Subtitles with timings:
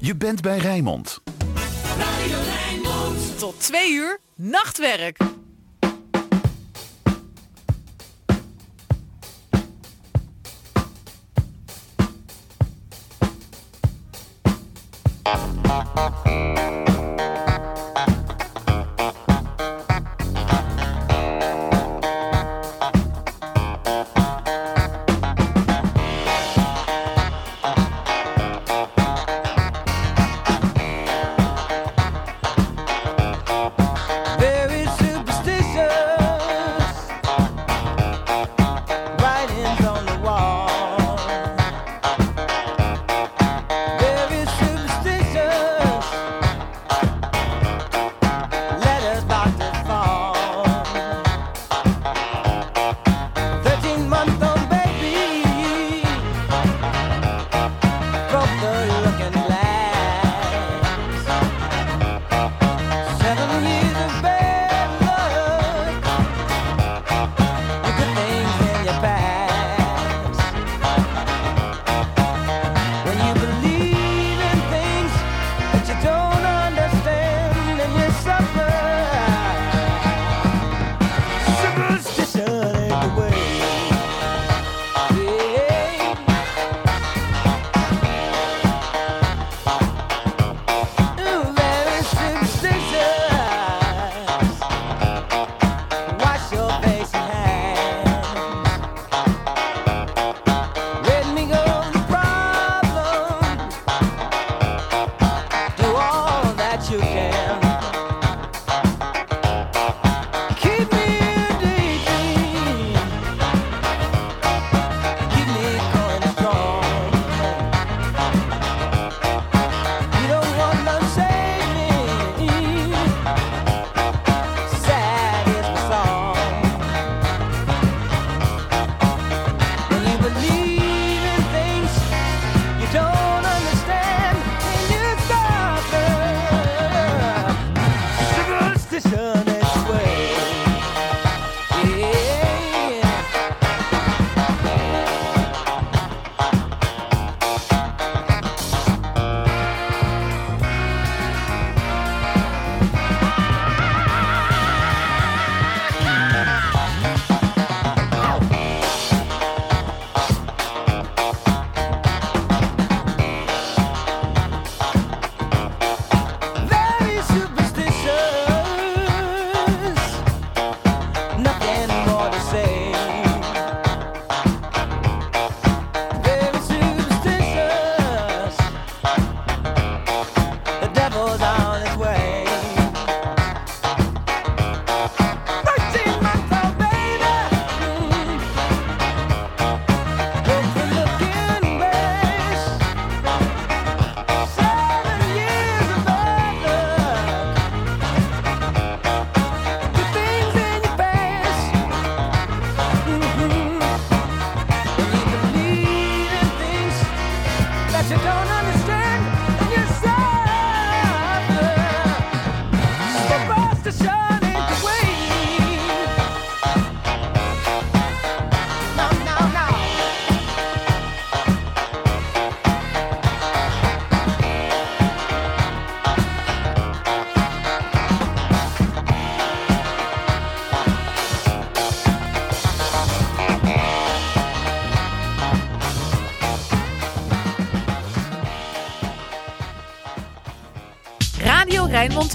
[0.00, 1.20] Je bent bij Rijnmond.
[3.38, 5.16] Tot twee uur nachtwerk.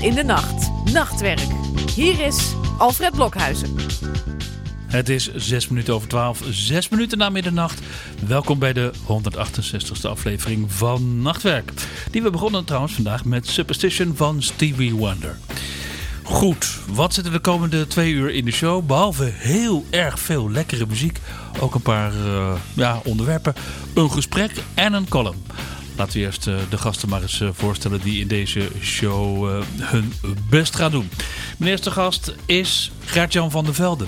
[0.04, 0.72] In de nacht.
[0.94, 1.48] Nachtwerk.
[1.96, 3.76] Hier is Alfred Blokhuizen.
[4.88, 7.82] Het is 6 minuten over 12, 6 minuten na middernacht.
[8.28, 11.72] Welkom bij de 168ste aflevering van Nachtwerk.
[12.12, 15.38] Die we begonnen trouwens vandaag met Superstition van Stevie Wonder.
[16.24, 18.86] Goed, wat zit er de komende twee uur in de show?
[18.86, 21.20] Behalve heel erg veel lekkere muziek,
[21.60, 23.56] ook een paar eh, ja, onderwerpen,
[23.94, 25.44] een gesprek en een column.
[25.98, 29.66] Laten we eerst eh, de gasten maar eens eh, voorstellen die in deze show eh,
[29.80, 30.14] hun
[30.50, 31.10] best gaan doen.
[31.58, 34.06] Mijn eerste gast is Gert-Jan van der Velde.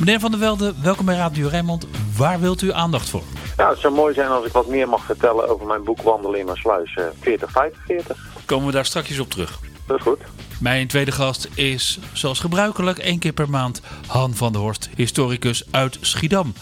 [0.00, 1.86] Meneer van der Velde, welkom bij Radio Rijnmond.
[2.16, 3.22] Waar wilt u aandacht voor?
[3.56, 6.38] Nou, het zou mooi zijn als ik wat meer mag vertellen over mijn boek Wandelen
[6.38, 8.16] in mijn sluis eh, 4045.
[8.44, 9.58] Komen we daar straks op terug.
[9.86, 10.18] Dat is goed.
[10.60, 15.64] Mijn tweede gast is, zoals gebruikelijk, één keer per maand Han van der Horst, historicus
[15.70, 16.52] uit Schiedam.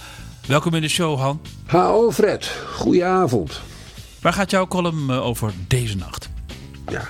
[0.46, 1.40] Welkom in de show, Han.
[1.66, 2.52] Ha, Alfred.
[2.74, 3.60] Goedenavond.
[4.28, 6.28] Waar gaat jouw column eh, over deze nacht?
[6.88, 7.08] Ja,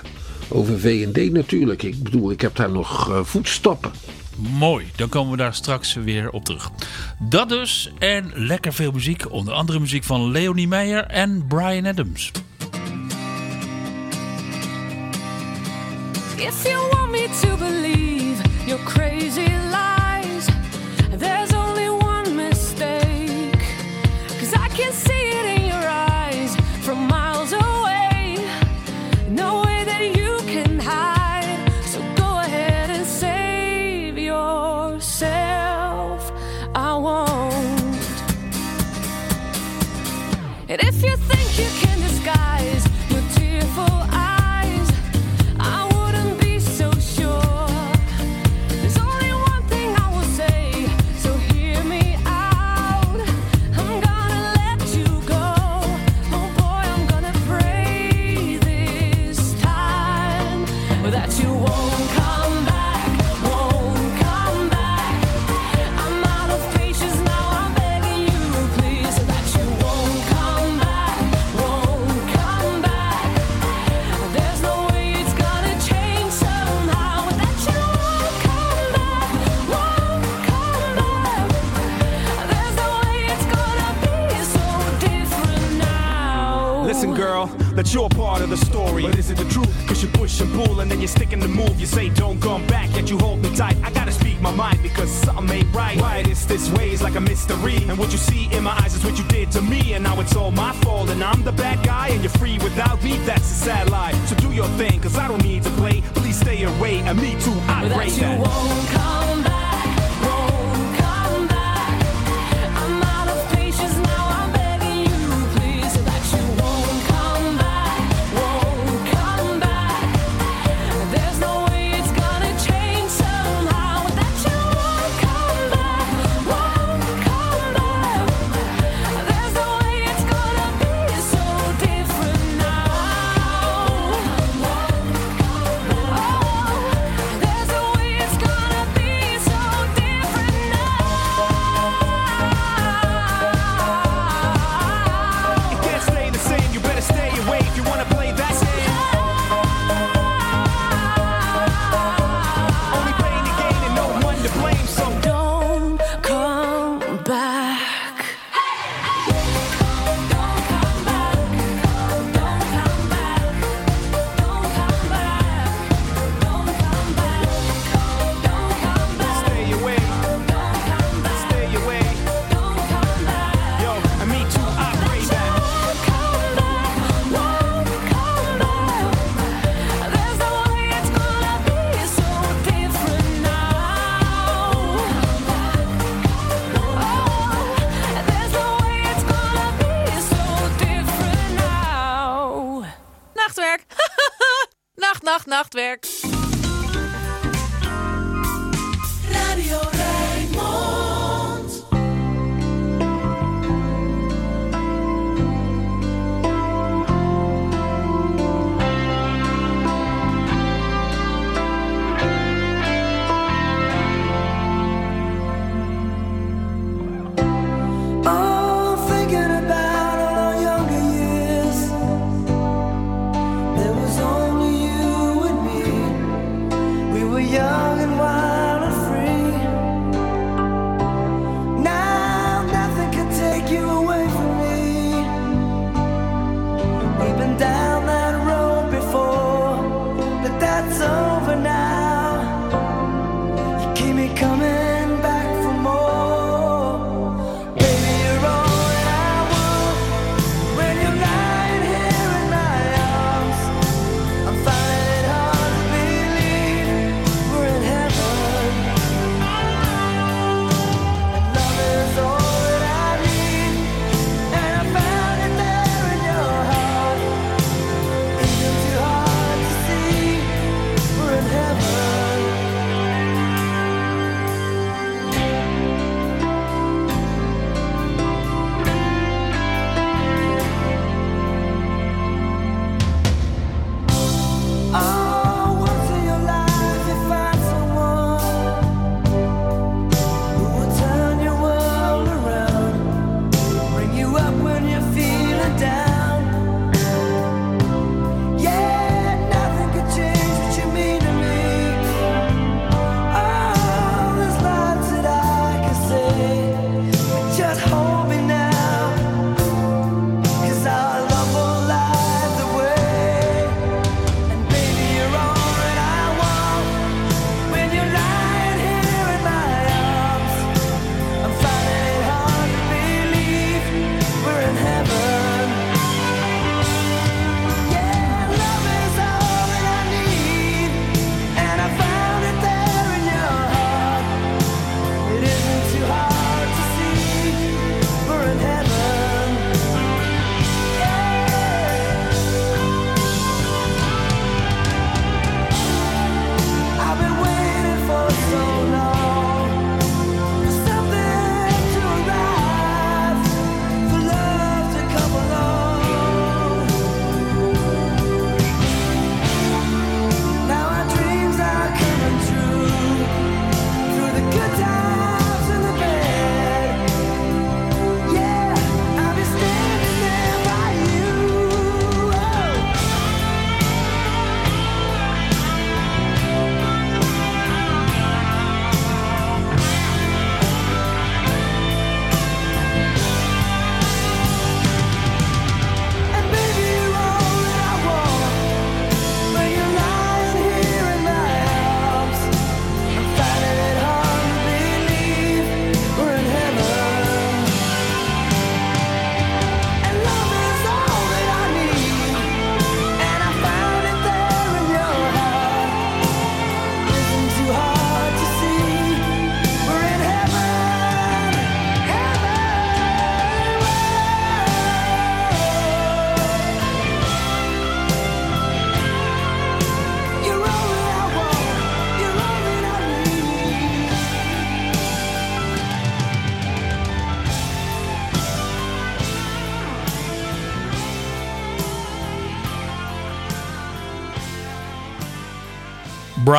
[0.49, 1.83] over VD natuurlijk.
[1.83, 3.91] Ik bedoel, ik heb daar nog eh, voetstappen.
[4.35, 6.71] Mooi, dan komen we daar straks weer op terug.
[7.19, 9.31] Dat dus en lekker veel muziek.
[9.31, 12.31] Onder andere muziek van Leonie Meijer en Brian Adams.
[16.35, 19.48] If you want me to believe you're crazy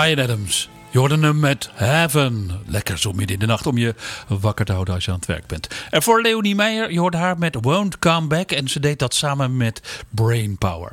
[0.00, 0.69] Brian Adams.
[0.90, 2.61] Je hoorde hem met Heaven.
[2.66, 3.95] Lekker zo midden in de nacht om je
[4.28, 5.69] wakker te houden als je aan het werk bent.
[5.90, 8.50] En voor Leonie Meijer, je hoorde haar met Won't Come Back.
[8.50, 10.92] En ze deed dat samen met Brainpower.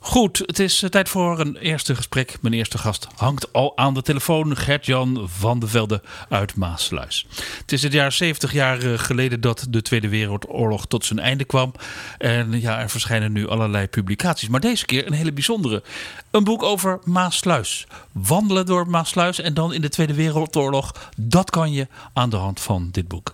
[0.00, 2.36] Goed, het is eh, tijd voor een eerste gesprek.
[2.40, 4.56] Mijn eerste gast hangt al aan de telefoon.
[4.56, 7.26] Gert-Jan van de Velde uit Maasluis.
[7.60, 11.72] Het is het jaar 70 jaar geleden dat de Tweede Wereldoorlog tot zijn einde kwam.
[12.18, 14.48] En ja, er verschijnen nu allerlei publicaties.
[14.48, 15.82] Maar deze keer een hele bijzondere.
[16.30, 17.86] Een boek over Maasluis.
[18.12, 21.10] Wandelen door Maasluis en dan in de Tweede Wereldoorlog.
[21.16, 23.32] Dat kan je aan de hand van dit boek.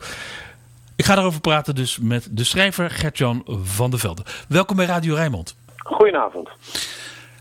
[0.96, 4.24] Ik ga daarover praten dus met de schrijver Gert-Jan van der Velde.
[4.48, 5.56] Welkom bij Radio Rijnmond.
[5.88, 6.48] Goedenavond.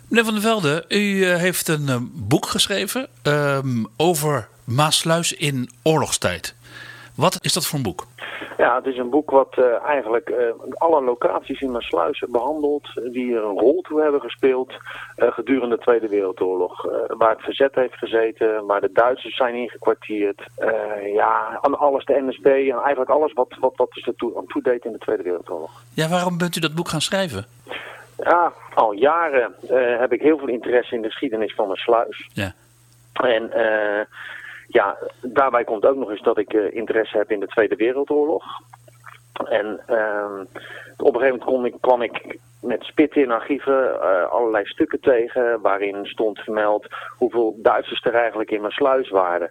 [0.09, 5.69] Meneer Van der Velde, u eh, heeft een eh, boek geschreven ehm, over Maasluis in
[5.83, 6.55] oorlogstijd.
[7.15, 8.05] Wat is dat voor een boek?
[8.57, 10.33] Ja, het is een boek wat eh, eigenlijk
[10.73, 14.73] alle locaties in Maasluis behandelt, die er een rol toe hebben gespeeld
[15.15, 16.85] gedurende de Tweede Wereldoorlog.
[17.07, 20.41] Waar het verzet heeft gezeten, waar de Duitsers zijn ingekwartierd.
[21.13, 24.61] ja, aan alles, de NSB en eigenlijk alles wat, wat, wat er toe, aan toe
[24.61, 25.71] deed in de Tweede Wereldoorlog.
[25.93, 27.45] Ja, waarom bent u dat boek gaan schrijven?
[28.23, 32.29] Ja, al jaren eh, heb ik heel veel interesse in de geschiedenis van Maasluis.
[32.33, 32.53] Ja.
[33.13, 34.05] En eh,
[34.67, 38.43] ja, daarbij komt ook nog eens dat ik eh, interesse heb in de Tweede Wereldoorlog.
[39.49, 40.39] En ehm,
[40.97, 45.61] op een gegeven moment kon ik, kwam ik met spitten in archieven allerlei stukken tegen
[45.61, 49.49] waarin stond vermeld hoeveel Duitsers er eigenlijk in Maasluis waren.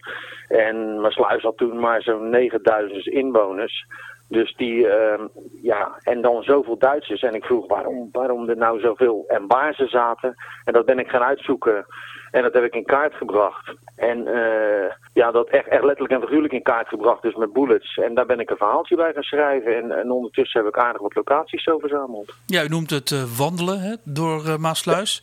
[0.49, 3.87] En Maasluis had toen maar zo'n 9000 inwoners.
[4.29, 5.27] Dus die, ehm,
[5.63, 7.23] ja, en dan zoveel Duitsers.
[7.23, 10.35] En ik vroeg waarom, waarom er nou zoveel en waar ze zaten.
[10.65, 11.87] En dat ben ik gaan uitzoeken.
[12.31, 13.75] En dat heb ik in kaart gebracht.
[13.97, 17.97] En eh, ja, dat echt, echt letterlijk en figuurlijk in kaart gebracht, dus met bullets.
[17.97, 19.77] En daar ben ik een verhaaltje bij gaan schrijven.
[19.77, 22.35] En, en ondertussen heb ik aardig wat locaties zo verzameld.
[22.47, 25.23] Ja, u noemt het eh, wandelen hè, door eh, Maasluis.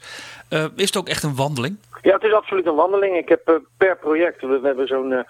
[0.75, 1.77] Is het ook echt een wandeling?
[2.01, 3.17] Ja, het is absoluut een wandeling.
[3.17, 5.25] Ik heb per project, we, we hebben zo'n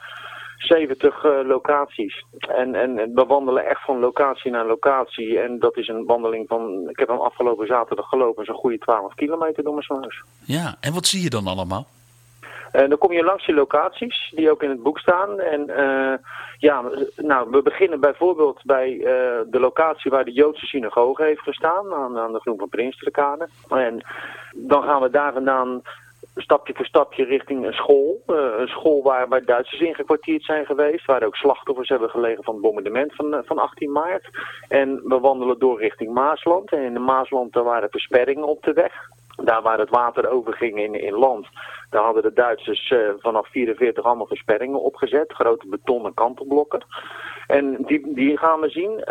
[0.65, 2.25] 70 eh, locaties.
[2.37, 5.39] En, en, we wandelen echt van locatie naar locatie.
[5.39, 9.13] En dat is een wandeling van, ik heb hem afgelopen zaterdag gelopen, zo'n goede 12
[9.13, 10.23] kilometer door mijn sluis.
[10.45, 11.87] Ja, en wat zie je dan allemaal?
[12.73, 15.39] En dan kom je langs die locaties die ook in het boek staan.
[15.39, 16.17] En eh,
[16.57, 16.83] ja,
[17.15, 22.17] nou, we beginnen bijvoorbeeld bij eh, de locatie waar de Joodse synagoge heeft gestaan, aan,
[22.17, 23.47] aan de Groen van Prinstenkade.
[23.69, 24.05] En
[24.55, 25.81] dan gaan we daar vandaan
[26.41, 28.23] stapje voor stapje richting een school.
[28.27, 32.53] Eh, een school waar, waar Duitsers ingekwartierd zijn geweest, waar ook slachtoffers hebben gelegen van
[32.53, 34.29] het bombardement van, eh, van 18 maart.
[34.67, 36.71] En we wandelen door richting Maasland.
[36.71, 38.93] En in de Maasland waren versperringen op de weg.
[39.43, 41.47] Daar waar het water overging in, in land,
[41.89, 45.33] daar hadden de Duitsers eh, vanaf 44 allemaal versperringen opgezet.
[45.33, 46.85] Grote betonnen kantelblokken.
[47.47, 49.03] En die, die gaan we zien.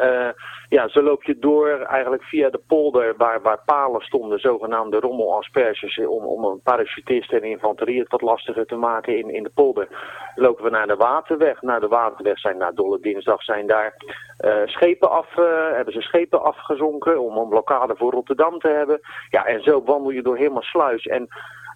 [0.73, 5.99] Ja, zo loop je door eigenlijk via de polder waar, waar palen stonden, zogenaamde rommelasperges,
[5.99, 9.88] om, om een parachutist en infanterie het wat lastiger te maken in, in de polder.
[10.35, 11.62] Lopen we naar de waterweg.
[11.62, 13.95] Naar de waterweg zijn na Dolle Dinsdag zijn daar
[14.37, 19.00] eh, schepen af, eh, hebben ze schepen afgezonken om een blokkade voor Rotterdam te hebben.
[19.31, 21.07] Ja, en zo wandel je door helemaal sluis.
[21.07, 21.29] En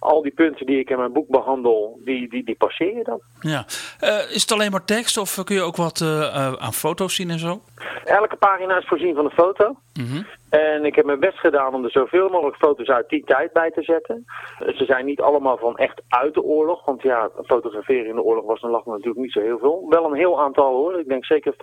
[0.07, 3.19] al die punten die ik in mijn boek behandel, die, die, die passeer je dan.
[3.39, 3.65] Ja.
[3.99, 7.15] Eh, is het alleen maar tekst of kun je ook wat eh, eh, aan foto's
[7.15, 7.61] zien en zo?
[8.03, 9.75] Elke pagina is voorzien van een foto.
[9.93, 10.21] Mhm.
[10.49, 13.71] En ik heb mijn best gedaan om er zoveel mogelijk foto's uit die tijd bij
[13.71, 14.25] te zetten.
[14.59, 16.85] Ze zijn niet allemaal van echt uit de oorlog.
[16.85, 19.85] Want ja, fotograferen in de oorlog was dan lag natuurlijk niet zo heel veel.
[19.89, 20.99] Wel een heel aantal hoor.
[20.99, 21.57] Ik denk zeker 50%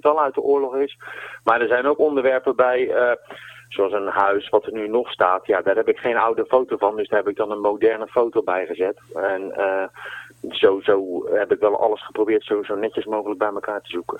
[0.00, 0.98] wel uit de oorlog is.
[1.44, 2.92] Maar er zijn ook onderwerpen bij...
[3.74, 6.76] Zoals een huis wat er nu nog staat, ja, daar heb ik geen oude foto
[6.76, 9.00] van, dus daar heb ik dan een moderne foto bij gezet.
[9.14, 9.84] En eh,
[10.48, 14.16] zo, zo heb ik wel alles geprobeerd zo, zo netjes mogelijk bij elkaar te zoeken.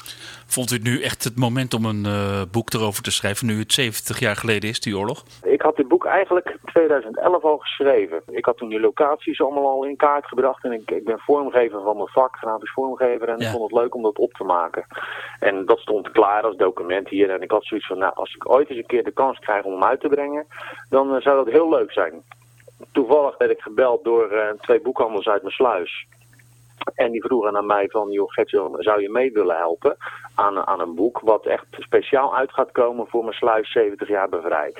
[0.46, 3.58] Vond u het nu echt het moment om een eh, boek erover te schrijven, nu
[3.58, 5.24] het 70 jaar geleden is, die oorlog?
[5.42, 8.22] Ik had dit boek eigenlijk in 2011 al geschreven.
[8.30, 11.82] Ik had toen die locaties allemaal al in kaart gebracht en ik, ik ben vormgever
[11.82, 13.44] van mijn vak, grafisch vormgever, en Ja.
[13.46, 14.86] ik vond het leuk om dat op te maken.
[15.40, 18.50] En dat stond klaar als document hier en ik had zoiets van, nou, als ik
[18.50, 20.46] ooit eens een keer de kans krijg om hem uit te brengen,
[20.90, 22.22] dan eh, zou dat heel leuk zijn.
[22.92, 26.06] Toevallig werd ik gebeld door eh, twee boekhandels uit mijn sluis.
[26.94, 29.96] En die vroegen aan mij van, joh Gertjan, zou je mee willen helpen
[30.34, 34.28] aan, aan een boek wat echt speciaal uit gaat komen voor mijn sluis 70 jaar
[34.28, 34.78] bevrijd.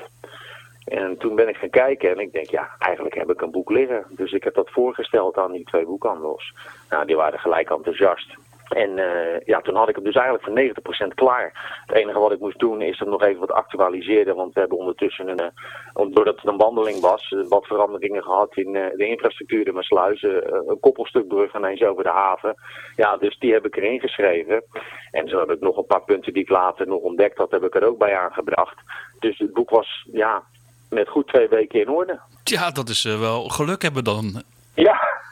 [0.85, 3.71] En toen ben ik gaan kijken en ik denk, ja, eigenlijk heb ik een boek
[3.71, 4.05] liggen.
[4.09, 6.55] Dus ik heb dat voorgesteld aan die twee boekhandels.
[6.91, 8.37] Nou, die waren gelijk enthousiast.
[8.75, 11.81] En eh, ja, toen had ik hem dus eigenlijk voor 90% klaar.
[11.87, 14.37] Het enige wat ik moest doen is hem nog even wat actualiseren.
[14.37, 18.57] Want we hebben ondertussen, een, eh, doordat het een wandeling was, eh, wat veranderingen gehad
[18.57, 20.33] in de infrastructuur in mijn sluizen.
[20.69, 22.55] een koppelstukbrug ineens over de haven.
[22.97, 24.65] Ja, dus die heb ik erin geschreven.
[25.11, 27.65] En zo heb ik nog een paar punten die ik later nog ontdekt had, heb
[27.65, 28.77] ik er ook bij aangebracht.
[29.19, 30.43] Dus het boek was, ja,
[30.91, 32.21] met goed twee weken in orde.
[32.45, 34.43] Ja, dat is wel geluk hebben dan.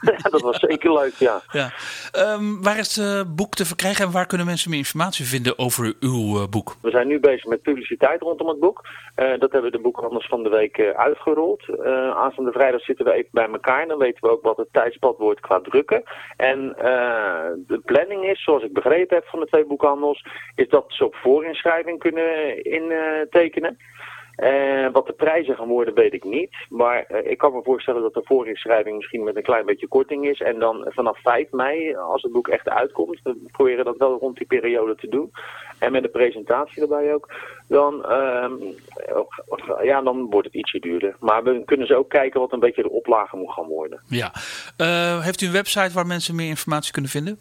[0.23, 1.41] Ja, dat was zeker leuk, ja.
[1.51, 1.71] Ja.
[2.11, 5.93] Ehm, waar is het boek te verkrijgen en waar kunnen mensen meer informatie vinden over
[5.99, 6.75] uw eh, boek?
[6.81, 8.81] We zijn nu bezig met publiciteit rondom het boek.
[9.15, 11.63] Eh, dat hebben de boekhandels van de week eh, uitgerold.
[11.83, 13.81] Eh aanstaande vrijdag zitten we even bij elkaar.
[13.81, 16.03] En dan weten we ook wat het tijdspad wordt qua drukken.
[16.37, 20.85] En eh, de planning is, zoals ik begrepen heb van de twee boekhandels, is dat
[20.87, 23.77] ze op voorinschrijving kunnen intekenen.
[24.35, 26.55] Eh, wat de prijzen gaan worden, weet ik niet.
[26.69, 30.27] Maar eh, ik kan me voorstellen dat de voorinschrijving misschien met een klein beetje korting
[30.27, 30.41] is.
[30.41, 34.37] En dan vanaf 5 mei, als het boek echt uitkomt, we proberen dat wel rond
[34.37, 35.31] die periode te doen.
[35.79, 37.33] En met een presentatie erbij ook.
[37.67, 38.53] Dan, ehm,
[39.83, 41.15] ja, dan wordt het ietsje duurder.
[41.19, 44.01] Maar we kunnen ze ook kijken wat een beetje de oplage moet gaan worden.
[44.07, 44.31] Ja.
[44.77, 47.39] Eh, heeft u een website waar mensen meer informatie kunnen vinden?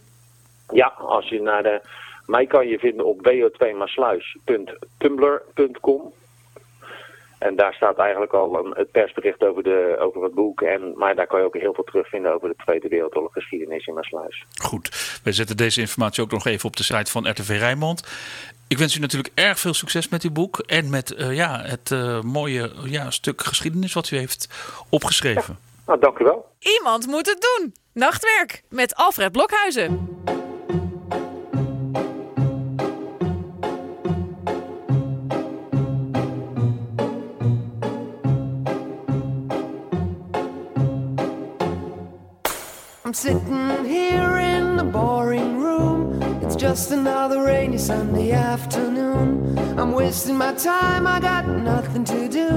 [0.72, 1.81] Ja, als je naar de...
[2.26, 6.12] Mij kan je vinden op wo2maasluis.tumblr.com.
[7.42, 10.61] En daar staat eigenlijk al een, het persbericht over, de, over het boek.
[10.61, 13.94] En, maar daar kan je ook heel veel terugvinden over de Tweede Wereldoorlog geschiedenis in
[13.94, 14.44] Maasluis.
[14.62, 15.20] Goed.
[15.24, 18.02] Wij zetten deze informatie ook nog even op de site van RTV Rijnmond.
[18.68, 21.90] Ik wens u natuurlijk erg veel succes met uw boek en met eh, ja, het
[21.90, 24.48] eh, mooie ja, stuk geschiedenis wat u heeft
[24.90, 25.59] opgeschreven.
[25.87, 26.46] Nou, dank u wel.
[26.59, 27.74] Iemand moet het doen.
[27.92, 30.20] Nachtwerk met Alfred Blokhuizen.
[43.12, 46.22] I'm sitting here in the boring room.
[46.42, 49.59] It's just another rainy Sunday afternoon.
[49.79, 52.48] I'm wasting my time, I got nothing to do.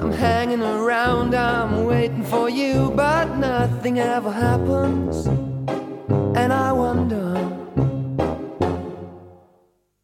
[0.00, 5.26] I'm hanging around, I'm waiting for you, but nothing ever happens.
[6.34, 7.59] And I wonder.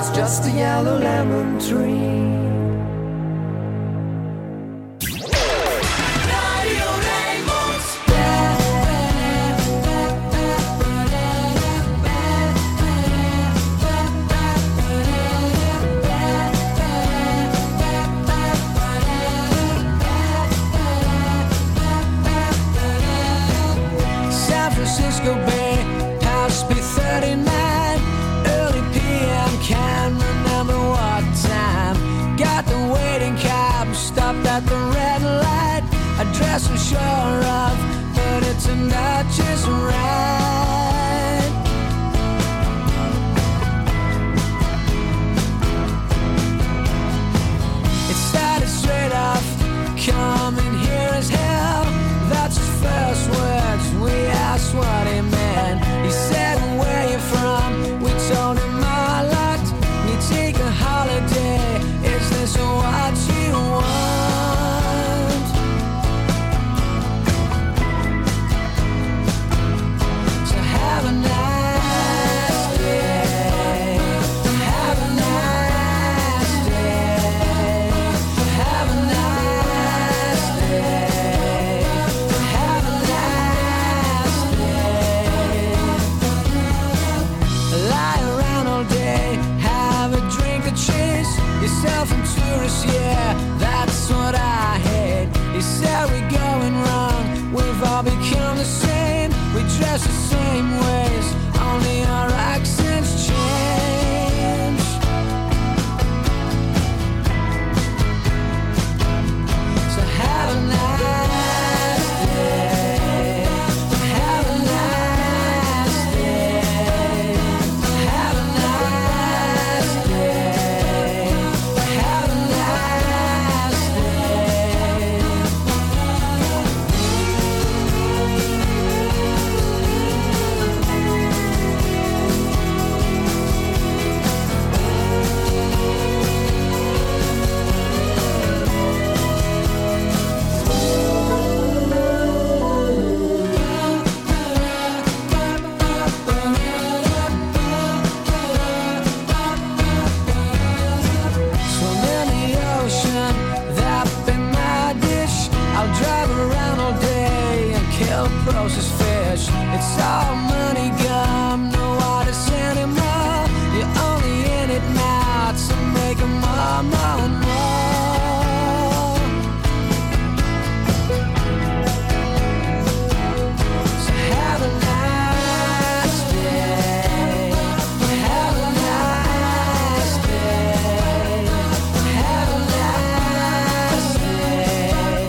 [0.00, 2.63] is just a yellow lemon tree.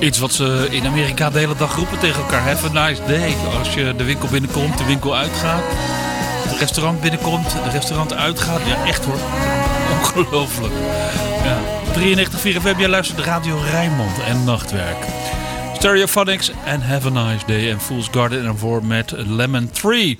[0.06, 2.42] Iets wat ze in Amerika de hele dag roepen tegen elkaar.
[2.42, 3.36] Have a nice day.
[3.58, 5.64] Als je de winkel binnenkomt, de winkel uitgaat.
[6.48, 8.62] Het restaurant binnenkomt, de restaurant uitgaat.
[8.66, 9.20] Ja, echt hoor.
[10.00, 10.74] Ongelooflijk.
[11.44, 11.58] Ja.
[11.94, 15.06] 93 4 jij luistert Radio Rijnmond en Nachtwerk.
[15.74, 20.18] Stereophonics en Have a Nice Day en Fool's Garden en voor met Lemon Tree.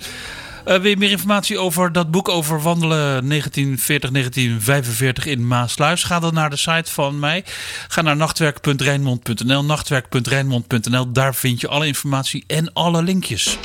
[0.66, 6.04] Eh, wil je meer informatie over dat boek over wandelen 1940-1945 in Maasluis?
[6.04, 7.44] Ga dan naar de site van mij.
[7.88, 9.64] Ga naar nachtwerk.reinmond.nl.
[9.64, 11.12] Nachtwerk.reinmond.nl.
[11.12, 13.58] Daar vind je alle informatie en alle linkjes.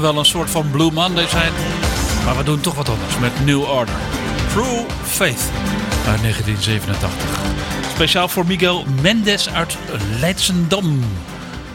[0.00, 1.52] Wel een soort van Blue Monday zijn.
[2.24, 3.94] Maar we doen toch wat anders met New Order.
[4.52, 5.50] True Faith
[6.06, 7.10] uit 1987.
[7.94, 9.76] Speciaal voor Miguel Mendes uit
[10.20, 11.00] Leidsendam.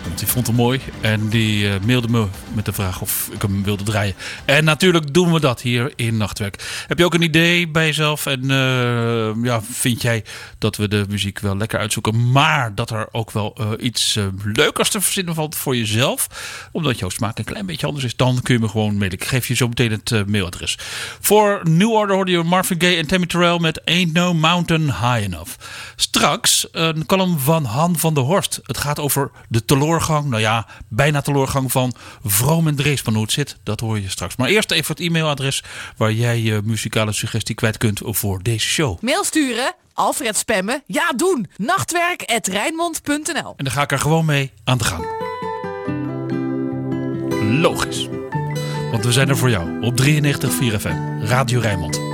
[0.03, 3.41] Want die vond hem mooi en die eh, mailde me met de vraag of ik
[3.41, 4.15] hem wilde draaien.
[4.45, 6.83] En natuurlijk doen we dat hier in Nachtwerk.
[6.87, 8.25] Heb je ook een idee bij jezelf?
[8.25, 10.23] En eh, ja, vind jij
[10.57, 14.25] dat we de muziek wel lekker uitzoeken, maar dat er ook wel eh, iets eh,
[14.43, 16.27] leukers te verzinnen valt voor jezelf?
[16.71, 19.11] Omdat jouw smaak een klein beetje anders is, dan kun je me gewoon mailen.
[19.11, 20.77] Ik geef je zo meteen het mailadres.
[21.19, 25.23] Voor New Order hoorde je Marvin Gaye en Tammy Terrell met Ain't No Mountain High
[25.23, 25.51] Enough.
[25.95, 28.59] Straks een column van Han van der Horst.
[28.63, 31.93] Het gaat over de teleurgang, nou ja, bijna teleurgang van
[32.43, 33.13] Vroom en Dreesman.
[33.13, 34.35] Hoe het zit, dat hoor je straks.
[34.35, 35.63] Maar eerst even het e-mailadres
[35.97, 39.01] waar jij je muzikale suggestie kwijt kunt voor deze show.
[39.01, 41.47] Mail sturen, Alfred spammen, ja doen.
[41.57, 45.05] Nachtwerk.rijnmond.nl En dan ga ik er gewoon mee aan de gang.
[47.61, 48.07] Logisch.
[48.91, 50.05] Want we zijn er voor jou op 93.4
[50.79, 52.12] FM, Radio Rijnmond.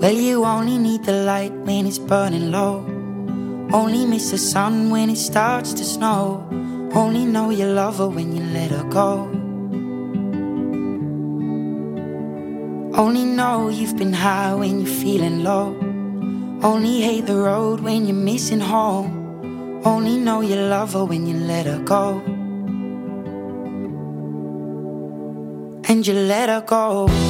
[0.00, 2.86] Well, you only need the light when it's burning low.
[3.70, 6.48] Only miss the sun when it starts to snow.
[6.94, 9.28] Only know you love her when you let her go.
[12.98, 15.76] Only know you've been high when you're feeling low.
[16.62, 19.82] Only hate the road when you're missing home.
[19.84, 22.22] Only know you love her when you let her go.
[25.90, 27.29] And you let her go.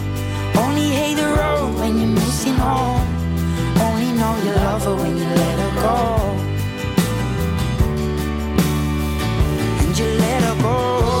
[1.81, 3.01] When you're missing home.
[3.85, 5.97] Only know you love her when you let her go.
[9.81, 11.20] And you let her go.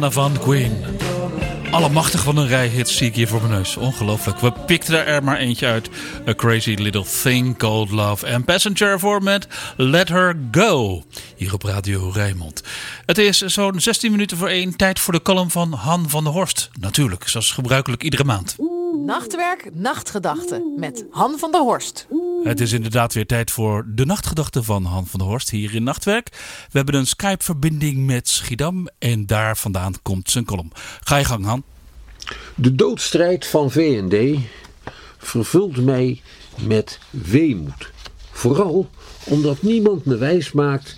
[0.00, 0.84] Mannen van Queen.
[1.70, 3.76] Allemachtig van een rij hits zie ik hier voor mijn neus.
[3.76, 4.38] Ongelooflijk.
[4.38, 5.90] We pikten er maar eentje uit.
[6.28, 8.26] A Crazy Little Thing Called Love.
[8.26, 11.02] En Passenger voor met Let Her Go.
[11.36, 12.62] Hier op Radio Rijnmond.
[13.06, 14.76] Het is zo'n 16 minuten voor één.
[14.76, 16.70] Tijd voor de column van Han van der Horst.
[16.80, 18.56] Natuurlijk, zoals gebruikelijk iedere maand.
[19.06, 22.06] Nachtwerk, nachtgedachten met Han van der Horst.
[22.44, 25.82] Het is inderdaad weer tijd voor de nachtgedachten van Han van der Horst hier in
[25.82, 26.28] Nachtwerk.
[26.70, 30.72] We hebben een Skype-verbinding met Schiedam en daar vandaan komt zijn column.
[31.04, 31.62] Ga je gang, Han.
[32.54, 34.38] De doodstrijd van VND
[35.18, 36.20] vervult mij
[36.60, 37.90] met weemoed.
[38.30, 38.90] Vooral
[39.24, 40.96] omdat niemand me wijs maakt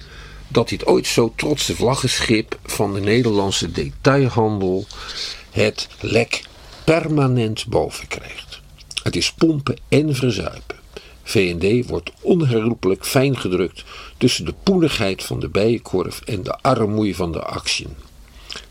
[0.48, 4.86] dat dit ooit zo trotse vlaggenschip van de Nederlandse detailhandel
[5.50, 6.42] het lek
[6.84, 8.60] permanent boven krijgt.
[9.02, 10.77] Het is pompen en verzuipen.
[11.28, 13.84] VND wordt onherroepelijk fijn gedrukt
[14.16, 17.96] tussen de poenigheid van de bijenkorf en de armoei van de actien.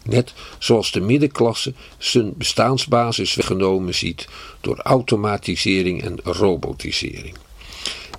[0.04, 4.28] Net zoals de middenklasse zijn bestaansbasis weggenomen ziet
[4.62, 7.36] door automatisering en robotisering.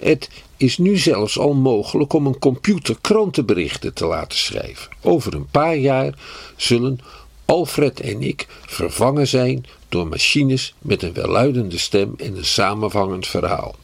[0.01, 4.89] Het is nu zelfs al mogelijk om een computer krantenberichten te laten schrijven.
[5.03, 6.19] Over een paar jaar
[6.57, 6.99] zullen
[7.45, 13.75] Alfred en ik vervangen zijn door machines met een welluidende stem en een samenhangend verhaal.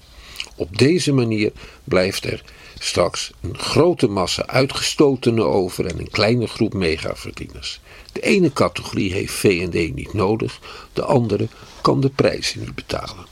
[0.56, 1.52] Op deze manier
[1.84, 2.42] blijft er
[2.78, 7.80] straks een grote massa uitgestotenen over en een kleine groep megaverdieners.
[8.12, 10.58] De ene categorie heeft V&D niet nodig,
[10.92, 11.48] de andere
[11.80, 13.26] kan de prijzen niet betalen.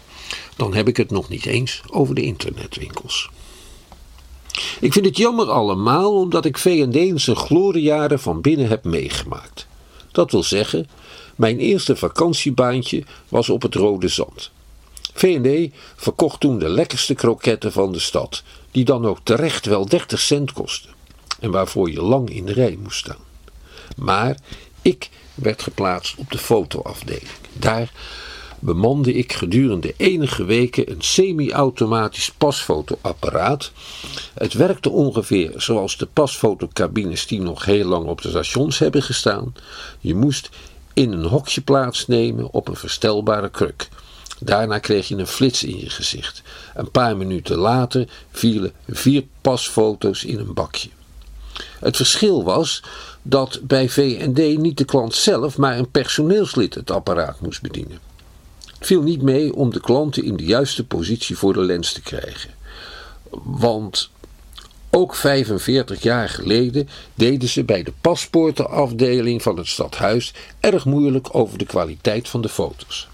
[0.57, 3.31] Dan heb ik het nog niet eens over de internetwinkels.
[4.81, 9.67] Ik vind het jammer allemaal omdat ik V&D in zijn gloriejaren van binnen heb meegemaakt.
[10.13, 10.89] Dat wil zeggen,
[11.37, 14.51] mijn eerste vakantiebaantje was op het Rode Zand.
[15.13, 20.21] V&D verkocht toen de lekkerste kroketten van de stad, die dan ook terecht wel 30
[20.21, 20.91] cent kostten
[21.41, 23.25] en waarvoor je lang in de rij moest staan.
[23.97, 24.37] Maar
[24.83, 27.31] ik werd geplaatst op de fotoafdeling.
[27.53, 27.93] Daar
[28.59, 33.73] bemande ik gedurende enige weken een semi-automatisch pasfotoapparaat.
[34.35, 39.55] Het werkte ongeveer zoals de pasfotocabines die nog heel lang op de stations hebben gestaan.
[40.01, 40.49] Je moest
[40.95, 43.89] in een hokje plaatsnemen op een verstelbare kruk.
[44.45, 46.43] Daarna kreeg je een flits in je gezicht.
[46.75, 50.89] Een paar minuten later vielen vier pasfoto's in een bakje.
[51.81, 52.83] Het verschil was
[53.23, 57.99] dat bij V&D niet de klant zelf, maar een personeelslid het apparaat moest bedienen.
[58.79, 62.03] Het viel niet mee om de klanten in de juiste positie voor de lens te
[62.03, 62.51] krijgen.
[63.45, 64.11] Want
[64.91, 71.59] ook 45 jaar geleden deden ze bij de paspoortenafdeling van het stadhuis erg moeilijk over
[71.59, 73.09] de kwaliteit van de foto's.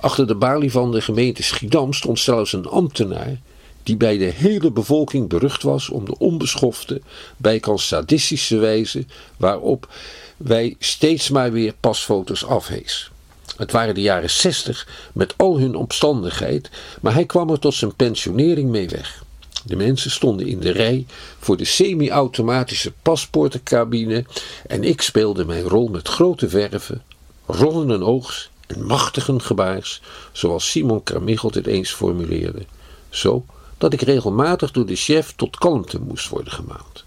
[0.00, 3.38] Achter de balie van de gemeente Schiedam stond zelfs een ambtenaar
[3.82, 7.00] die bij de hele bevolking berucht was om de onbeschofte,
[7.36, 9.04] bijkans sadistische wijze
[9.36, 9.88] waarop
[10.36, 13.10] wij steeds maar weer pasfoto's afhees.
[13.56, 16.70] Het waren de jaren 60 met al hun omstandigheid,
[17.00, 19.24] maar hij kwam er tot zijn pensionering mee weg.
[19.64, 21.06] De mensen stonden in de rij
[21.38, 24.24] voor de semi-automatische paspoortencabine
[24.66, 27.02] en ik speelde mijn rol met grote verven,
[27.46, 30.00] rollende oogs en machtige gebaars,
[30.32, 32.66] zoals Simon Carmichelt het eens formuleerde.
[33.08, 33.44] Zo
[33.78, 37.04] dat ik regelmatig door de chef tot kalmte moest worden gemaand.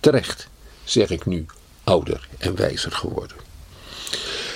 [0.00, 0.48] Terecht,
[0.84, 1.46] zeg ik nu,
[1.84, 3.36] ouder en wijzer geworden.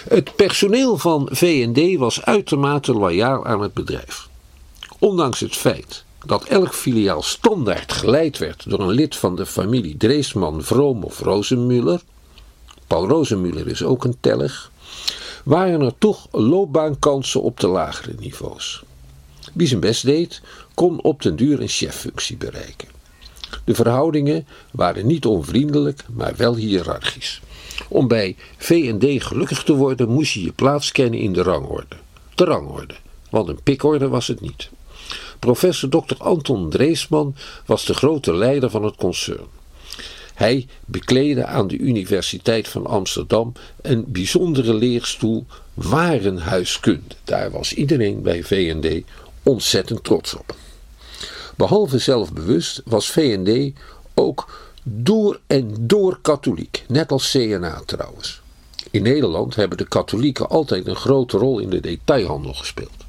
[0.09, 4.29] Het personeel van V&D was uitermate loyaal aan het bedrijf.
[4.99, 9.97] Ondanks het feit dat elk filiaal standaard geleid werd door een lid van de familie
[9.97, 12.01] Dreesman, Vroom of Rozenmuller,
[12.87, 14.71] Paul Rozenmuller is ook een tellig,
[15.49, 18.83] waren er toch loopbaankansen op de lagere niveaus.
[19.55, 20.41] Wie zijn best deed,
[20.75, 22.89] kon op den duur een cheffunctie bereiken.
[23.65, 27.41] De verhoudingen waren niet onvriendelijk, maar wel hiërarchisch.
[27.89, 31.97] Om bij V&D gelukkig te worden moest je je plaats kennen in de rangorde.
[32.35, 32.95] De rangorde,
[33.31, 34.71] want een pikorde was het niet.
[35.39, 36.15] Professor Dr.
[36.19, 37.35] Anton Dreesman
[37.67, 39.47] was de grote leider van het concern.
[40.39, 47.15] Hij bekleedde aan de Universiteit van Amsterdam een bijzondere leerstoel warenhuiskunde.
[47.25, 49.05] Daar was iedereen bij VND
[49.43, 50.57] ontzettend trots op.
[51.57, 53.73] Behalve zelfbewust was VND
[54.15, 54.51] ook
[54.83, 58.41] door en door katholiek, net als CNA trouwens.
[58.91, 63.08] In Nederland hebben de katholieken altijd een grote rol in de detailhandel gespeeld.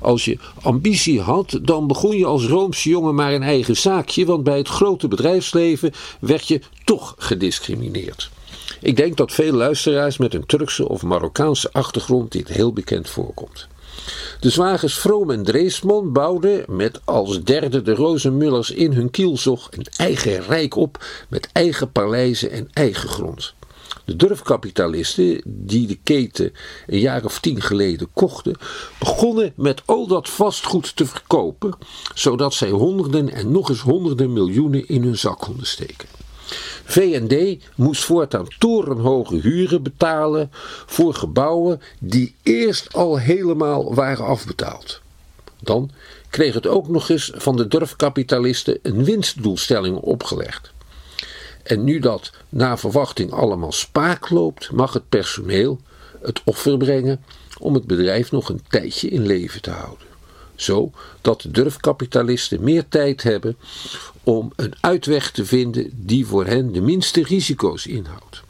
[0.00, 4.44] Als je ambitie had, dan begon je als Roomse jongen maar een eigen zaakje, want
[4.44, 8.30] bij het grote bedrijfsleven werd je toch gediscrimineerd.
[8.80, 13.68] Ik denk dat veel luisteraars met een Turkse of Marokkaanse achtergrond dit heel bekend voorkomt.
[14.40, 19.86] De zwagers Vroom en Dreesman bouwden met als derde de Rozenmullers in hun kielzog een
[19.96, 23.54] eigen rijk op met eigen paleizen en eigen grond.
[24.10, 26.52] De durfkapitalisten die de keten
[26.86, 28.56] een jaar of tien geleden kochten,
[28.98, 31.78] begonnen met al dat vastgoed te verkopen,
[32.14, 36.08] zodat zij honderden en nog eens honderden miljoenen in hun zak konden steken.
[36.84, 40.50] VND moest voortaan torenhoge huren betalen
[40.86, 45.00] voor gebouwen die eerst al helemaal waren afbetaald.
[45.60, 45.90] Dan
[46.30, 50.72] kreeg het ook nog eens van de durfkapitalisten een winstdoelstelling opgelegd.
[51.70, 55.80] En nu dat na verwachting allemaal spaak loopt, mag het personeel
[56.22, 57.24] het offer brengen
[57.58, 60.06] om het bedrijf nog een tijdje in leven te houden.
[60.54, 60.90] Zo
[61.20, 63.56] dat de durfkapitalisten meer tijd hebben
[64.22, 68.42] om een uitweg te vinden die voor hen de minste risico's inhoudt.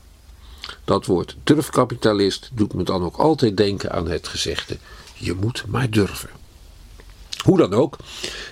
[0.85, 4.77] Dat woord durfkapitalist doet me dan ook altijd denken aan het gezegde:
[5.15, 6.31] je moet maar durven.
[7.45, 7.97] Hoe dan ook,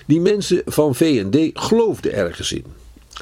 [0.05, 2.78] die mensen van VND geloofden ergens in.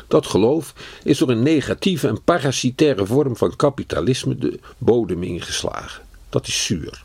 [0.07, 0.73] Dat geloof
[1.03, 6.01] is door een negatieve en parasitaire vorm van kapitalisme de bodem ingeslagen.
[6.29, 7.01] Dat is zuur.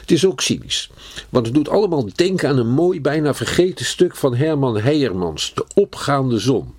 [0.00, 0.90] Het is ook cynisch,
[1.28, 5.64] want het doet allemaal denken aan een mooi, bijna vergeten stuk van Herman Heijermans, De
[5.74, 6.74] opgaande zon.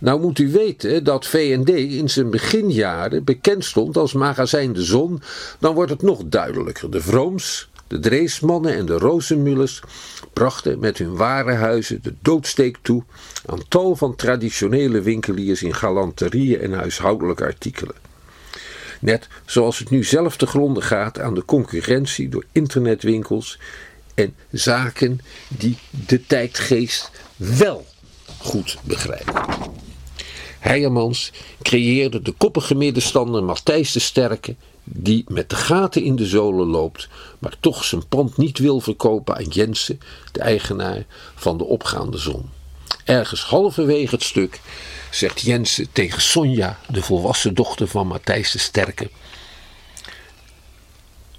[0.00, 5.22] Nou moet u weten dat VND in zijn beginjaren bekend stond als magazijn De Zon,
[5.58, 6.90] dan wordt het nog duidelijker.
[6.90, 9.82] De Vrooms, de Dreesmannen en de Rozenmullers
[10.32, 13.02] brachten met hun warenhuizen de doodsteek toe
[13.46, 17.94] aan tal van traditionele winkeliers in galanterieën en huishoudelijke artikelen.
[19.00, 23.58] Net zoals het nu zelf te gronden gaat aan de concurrentie door internetwinkels
[24.14, 27.86] en zaken die de tijdgeest wel
[28.38, 29.34] goed begrijpen.
[30.58, 31.32] Heijermans
[31.62, 34.54] creëerde de koppige middenstander Matthijs de Sterke,
[34.90, 37.08] die met de gaten in de zolen loopt,
[37.38, 40.00] maar toch zijn pand niet wil verkopen aan Jensen,
[40.32, 42.50] de eigenaar van de opgaande zon.
[43.04, 44.60] Ergens halverwege het stuk
[45.10, 49.10] zegt Jensen tegen Sonja, de volwassen dochter van Matthijs de Sterke.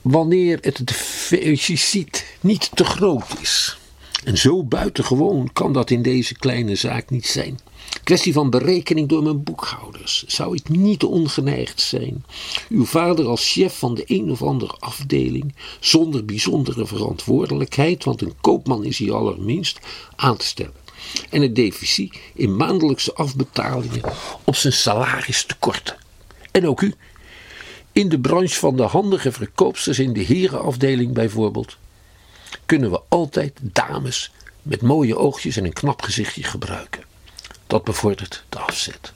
[0.02, 3.78] Wanneer het deficit niet te groot is.
[4.24, 7.60] En zo buitengewoon kan dat in deze kleine zaak niet zijn.
[8.04, 10.24] Kwestie van berekening door mijn boekhouders.
[10.28, 12.26] Zou ik niet ongeneigd zijn
[12.70, 18.34] uw vader als chef van de een of andere afdeling, zonder bijzondere verantwoordelijkheid, want een
[18.42, 19.80] koopman is hij allerminst,
[20.16, 20.74] aan te stellen?
[21.30, 24.14] En het deficit in maandelijkse afbetalingen
[24.44, 25.98] op zijn salaris te korten.
[26.52, 26.94] En ook u,
[27.92, 31.78] in de branche van de handige verkoopsters in de herenafdeling bijvoorbeeld,
[32.66, 34.32] kunnen we altijd dames
[34.62, 37.09] met mooie oogjes en een knap gezichtje gebruiken.
[37.70, 39.14] Dat bevordert de afzet.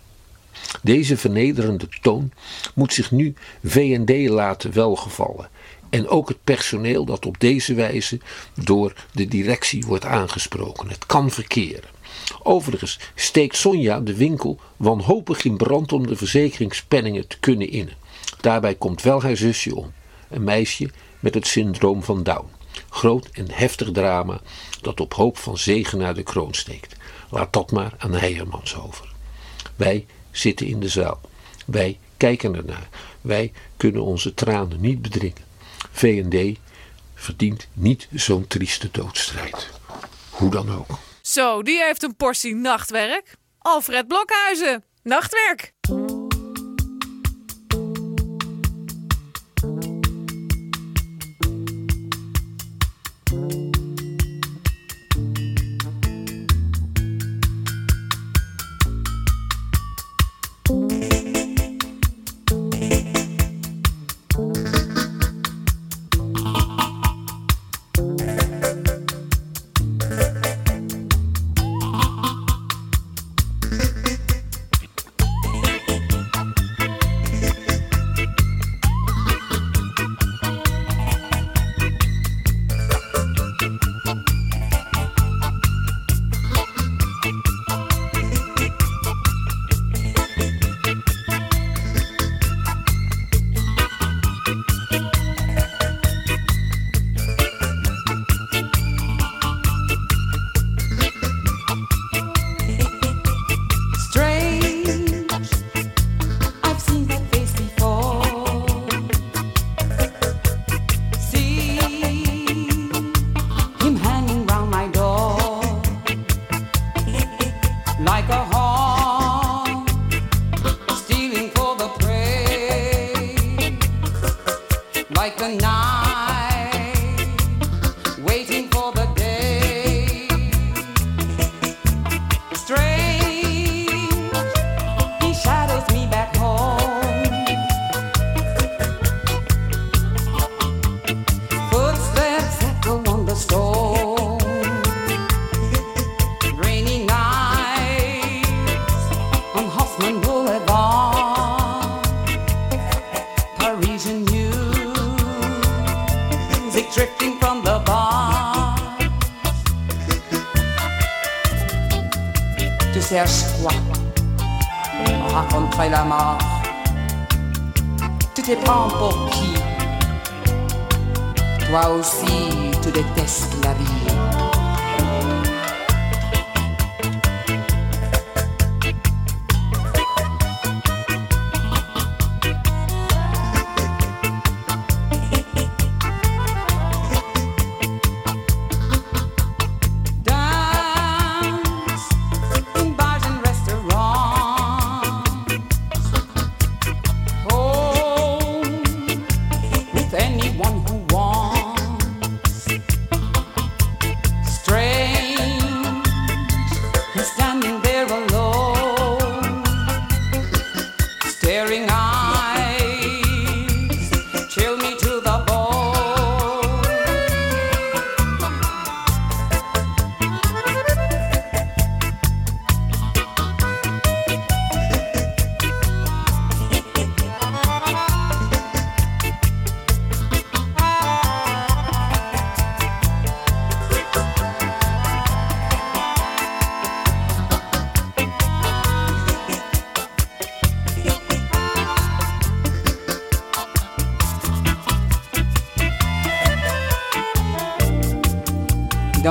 [0.81, 2.31] Deze vernederende toon
[2.73, 3.33] moet zich nu
[3.63, 5.49] VND laten welgevallen.
[5.89, 8.19] En ook het personeel dat op deze wijze
[8.63, 10.89] door de directie wordt aangesproken.
[10.89, 11.89] Het kan verkeren.
[12.43, 17.97] Overigens steekt Sonja de winkel wanhopig in brand om de verzekeringspenningen te kunnen innen.
[18.41, 19.91] Daarbij komt wel haar zusje om,
[20.29, 20.89] een meisje
[21.19, 22.49] met het syndroom van Down.
[23.03, 24.41] Groot en heftig drama
[24.81, 26.95] dat op hoop van zegen naar de kroon steekt.
[27.29, 29.13] Laat dat maar aan Heijermans over.
[29.75, 31.21] Wij zitten in de zaal.
[31.65, 32.89] Wij kijken ernaar.
[33.21, 35.43] Wij kunnen onze tranen niet bedringen.
[35.91, 36.57] VND
[37.13, 39.69] verdient niet zo'n trieste doodstrijd.
[40.29, 40.97] Hoe dan ook.
[41.21, 43.35] Zo, die heeft een portie nachtwerk.
[43.57, 45.73] Alfred Blokhuizen, nachtwerk.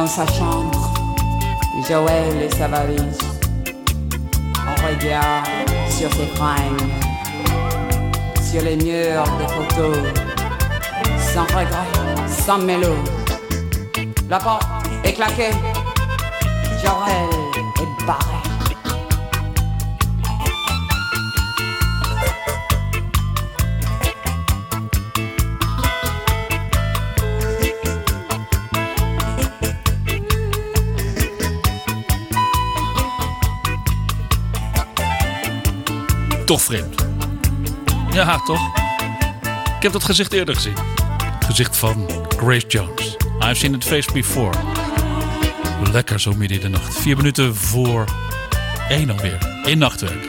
[0.03, 0.93] Dans sa chambre,
[1.89, 3.19] Joël et sa valise.
[4.67, 5.47] On regarde
[5.89, 6.91] sur ses fringues,
[8.43, 9.97] sur les murs des photos,
[11.33, 12.97] sans regret, sans mélo.
[14.29, 14.67] La porte
[15.05, 15.53] est claquée,
[16.83, 18.42] Joël est barré.
[36.53, 37.07] Toch vreemd.
[38.13, 38.77] Ja, toch?
[39.77, 40.75] Ik heb dat gezicht eerder gezien.
[41.35, 43.17] Het gezicht van Grace Jones.
[43.41, 44.59] I've seen it face before.
[45.93, 46.99] Lekker zo midden in de nacht.
[46.99, 48.05] Vier minuten voor
[48.89, 49.39] één alweer.
[49.65, 50.25] In nachtwerk.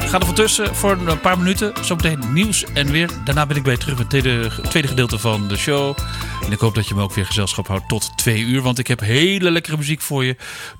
[0.00, 1.72] Ik ga er van tussen voor een paar minuten.
[1.84, 3.10] Zometeen nieuws en weer.
[3.24, 5.98] Daarna ben ik bij terug met het tweede, tweede gedeelte van de show.
[6.44, 8.62] En ik hoop dat je me ook weer gezelschap houdt tot twee uur.
[8.62, 10.36] Want ik heb hele lekkere muziek voor je.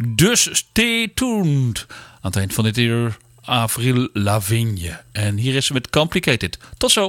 [0.08, 1.86] Dus stay tuned.
[1.88, 3.16] Aan het eind van dit uur
[3.50, 5.00] Avril Lavigne.
[5.12, 6.58] En hier is ze met Complicated.
[6.76, 7.08] Tot zo.